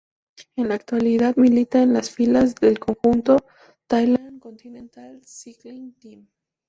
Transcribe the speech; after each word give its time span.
En 0.55 0.67
la 0.69 0.73
actualidad 0.73 1.35
milita 1.35 1.79
en 1.83 1.93
las 1.93 2.09
filas 2.09 2.55
del 2.55 2.79
conjunto 2.79 3.37
Thailand 3.85 4.39
Continental 4.39 5.21
Cycling 5.23 5.93
Team. 5.99 6.27